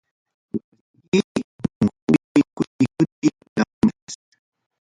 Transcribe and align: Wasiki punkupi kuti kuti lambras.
Wasiki 1.11 1.41
punkupi 1.63 2.41
kuti 2.55 2.83
kuti 2.95 3.27
lambras. 3.55 4.15